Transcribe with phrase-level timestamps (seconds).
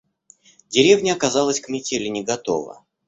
[0.71, 2.83] Деревня оказалась к метели не готова.